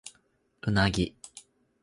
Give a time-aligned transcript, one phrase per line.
[0.63, 1.15] うなぎ